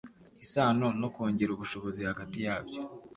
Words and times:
isano 0.43 0.87
no 1.01 1.07
kongera 1.15 1.51
ubushobozi 1.53 2.01
hagati 2.09 2.37
yabyo. 2.45 2.79